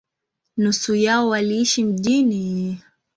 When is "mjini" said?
1.83-2.77